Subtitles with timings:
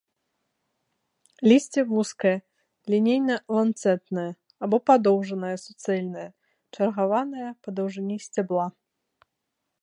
[1.49, 2.31] Лісце вузкае,
[2.93, 4.25] лінейна-ланцэтнае
[4.69, 6.25] або падоўжанае, суцэльнае,
[6.79, 8.67] чаргаванае па даўжыні сцябла.